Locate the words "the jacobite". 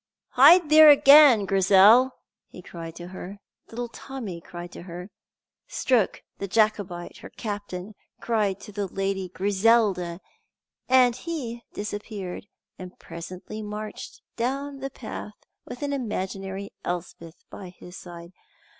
6.39-7.17